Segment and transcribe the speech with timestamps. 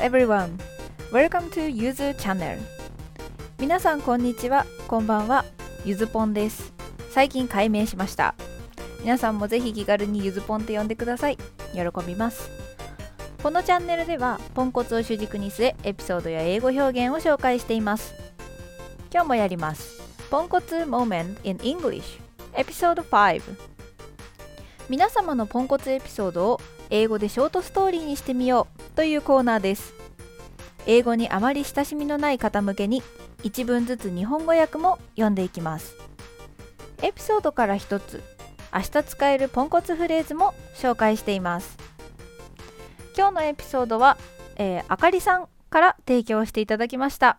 [0.00, 0.58] everyone!
[1.12, 2.58] Welcome to Yuzu Channel.
[3.58, 5.44] 皆さんこんにちは、こんばんは、
[5.84, 6.72] ゆずぽんです。
[7.10, 8.34] 最近改名しました。
[9.02, 11.36] 皆さんもぜひ気軽にゆずぽんと呼んでください。
[11.74, 12.48] 喜びます。
[13.42, 18.14] このチャンネルではポンコツを主軸に据えエピソードや英語表現を紹介しています。
[19.12, 20.00] 今日もやります。
[20.30, 22.20] ポンコツ Moment in English
[22.54, 23.42] エピソード5
[24.88, 26.60] 皆様のポンコツエピソードを
[26.90, 29.99] 英語でショートストーリーにしてみようというコーナーです。
[30.86, 33.02] 英語にあまり親しみのない方向けに
[33.42, 35.94] 1文ずつ日本語訳も読んでいきます。
[37.02, 38.22] エピソードから1つ
[38.72, 41.76] 明日使えるポンコツフレーズも紹介しています。
[43.16, 44.16] 今日のエピソードは、
[44.56, 47.38] えー、あかりさんから提供していただきました。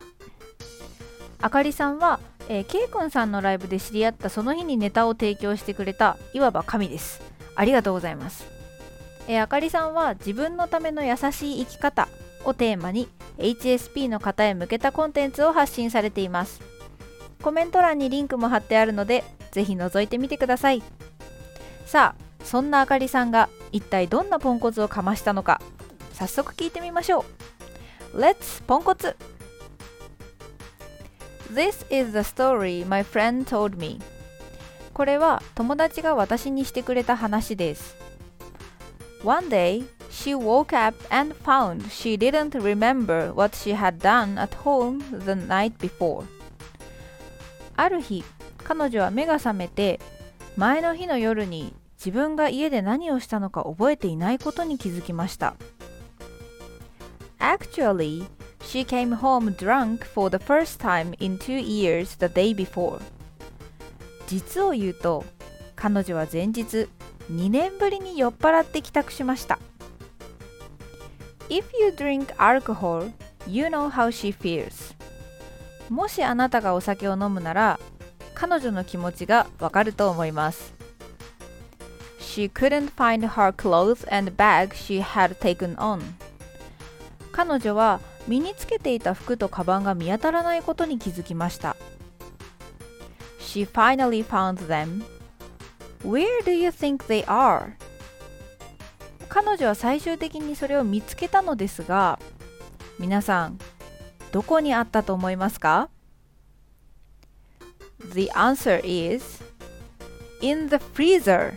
[1.41, 7.21] あかりさんは、えー、けいくんさんのライブで知り合ったその日にネタを提供してくれたいわば神です。
[7.55, 8.45] ありがとうございます。
[9.27, 12.07] えー、あかりさんは自分のための優しい生き方
[12.45, 16.61] をテーマに HSP の方へ向けたコンテンツを発信されています。
[17.41, 20.83] コメント欄にリンクも貼ってあるのでぜひ覗いてみてください。
[21.85, 25.61] さあそんなあかりさんが一体どんなポンコツをかましたのか
[26.13, 27.25] 早速聞いてみましょ
[28.13, 28.19] う。
[28.19, 29.15] Let's ポンコツ。
[31.53, 33.99] This is the story my friend told me.
[34.93, 37.95] これは友達が私にしてくれた話です。
[39.23, 44.99] One day, she woke up and found she didn't remember what she had done at home
[45.25, 46.25] the night before.
[47.75, 48.23] ある日、
[48.63, 49.99] 彼女は目が覚めて、
[50.57, 55.55] 前の日の夜に自分が家で何をしたのか覚えていないことに気づきました。
[57.39, 58.27] Actually,
[58.59, 63.01] she came home drunk for the first time in two years the day before.
[64.27, 65.25] 実を言うと、
[65.75, 66.87] 彼女は前日、
[67.31, 69.59] 2年ぶりに酔っ払って帰宅しました
[71.51, 73.11] If you drink alcohol,
[73.45, 74.95] you know how she feels
[75.89, 77.77] もしあなたがお酒を飲むなら
[78.33, 80.73] 彼女の気持ちがわかると思います
[82.21, 85.99] She couldn't find her clothes and bag she had taken on
[87.33, 87.99] 彼女は
[88.29, 91.75] 身につけていた服とカバンが見当たらないことに気づきました
[93.41, 95.03] She finally found them
[96.05, 97.73] Where do you think they are?
[99.33, 102.19] 彼女は最終的にそれを見つけたのですが
[102.99, 103.57] 皆さん
[104.33, 105.89] どこにあったと思いますか
[108.13, 109.41] ?The answer is
[110.41, 111.53] in the freezer.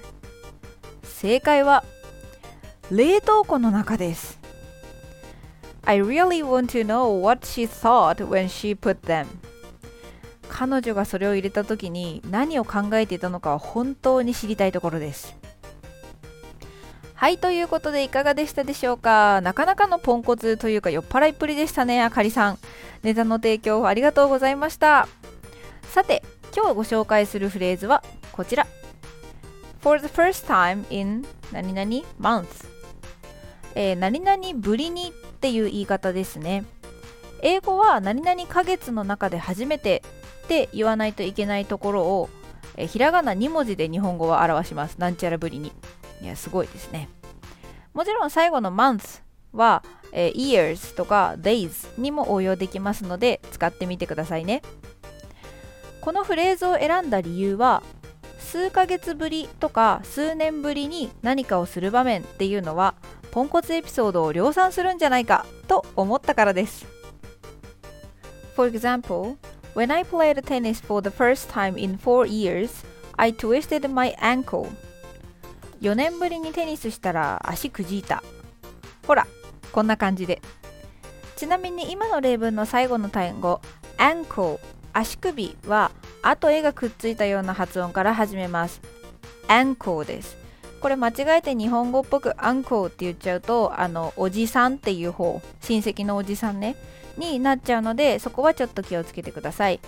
[1.02, 1.84] 正解は
[2.92, 4.38] 冷凍庫の中です。
[5.84, 9.26] I really want to know what she thought when she put them.
[10.48, 15.34] 彼女がそれを入れた時に何を考えていたのかは本当に知りたいところです。
[17.14, 19.40] はいということでいかがでしたでしょうか？
[19.40, 22.58] なかなかのポンコツというか酔っ払いっぷりでしたねあかりさん。
[23.02, 25.08] ネタの提供ありがとうございました。
[25.84, 26.22] さて
[26.54, 28.66] 今日ご紹介するフレーズはこちら。
[29.80, 32.46] For the first time in 何々 month
[33.74, 36.64] えー、何々ぶりにっていう言い方ですね。
[37.42, 40.02] 英語は何々ヶ月の中で初めて
[40.44, 42.28] って言わないといけないところを
[42.76, 44.96] えひらがな2文字で日本語は表します。
[44.98, 45.72] なんちゃらぶりに。
[46.20, 47.08] いや、すごいですね。
[47.92, 49.20] もちろん最後の month
[49.52, 49.82] は、
[50.12, 54.62] え years とか days にも応用できますので使ってみてくださいね。
[56.00, 57.82] このフレーズを選んだ理由は
[58.38, 62.94] 数ヶ月ぶりとか数年ぶりに何かをする場面っていうのは
[63.32, 66.86] ポンコツエピソードを量産するんじゃないかと思ったからです。
[68.54, 69.36] For example,
[69.74, 72.84] When I played tennis for the first time in four years,
[73.18, 74.68] I twisted my ankle.
[75.80, 78.22] 4年ぶりにテニスしたら足くじいた。
[79.06, 79.26] ほら、
[79.72, 80.40] こんな感じで。
[81.36, 83.60] ちなみに今の例文の最後の単語、
[83.98, 84.58] ankle、
[84.92, 85.90] 足首は、
[86.22, 88.80] あと絵がくっついたような発音から始めます。
[89.48, 90.44] ankle です。
[90.84, 96.76] これ間違えて日本語っぽくアンコーって言っちゃうとあのおじさんっていう方親戚のおじさんね
[97.16, 99.80] になっちゃうのでそこはちょっと気をつけてください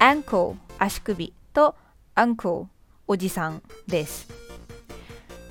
[0.00, 1.76] ankle 足首と
[2.16, 2.66] uncle
[3.06, 4.49] おじさんです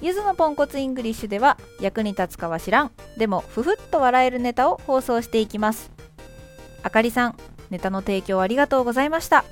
[0.01, 5.92] ゆずのポンコツイングリッシュでは役に立つかは知らんでもふふっと笑えるネタを放送していきます
[6.84, 7.38] あかりさん
[7.69, 9.44] ネタの提供ありがとうございました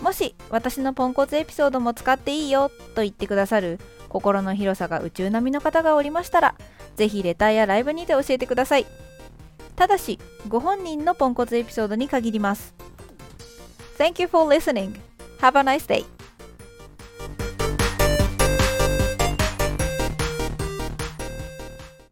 [0.00, 3.78] もし私のポンコツエピソードも使っていいよと言ってくださる
[4.10, 6.54] 心の広さが宇宙並みの方がおりましたら、
[6.96, 8.86] ぜひレターやライブにて教えてください。
[9.76, 12.74] ただし、ご本人のポンコツエピソードに限ります。
[13.96, 14.98] Thank you for listening.
[15.40, 16.19] Have a nice day.